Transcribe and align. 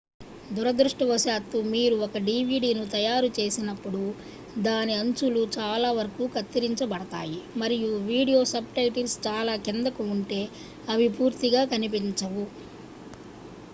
దురదృష్టవశాత్తు 0.49 1.57
మీరు 1.69 1.95
ఒక 2.03 2.19
dvdను 2.23 2.85
తయారుచేసినప్పుడు 2.93 4.01
దాని 4.63 4.93
అంచులు 4.95 5.43
చాలావరకు 5.55 6.25
కత్తిరించబడతాయి 6.35 7.39
మరియు 7.61 7.91
వీడియో 8.09 8.41
సబ్‌టైటిల్స్ 8.53 9.17
చాలా 9.27 9.55
కిందకు 9.67 10.05
ఉంటే 10.11 10.41
అవి 10.89 11.07
పూర్తిగా 11.17 11.63
కనిపించవు 11.73 12.45